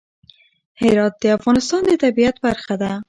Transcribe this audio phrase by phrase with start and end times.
[0.81, 2.91] هرات د افغانستان د طبیعت برخه ده.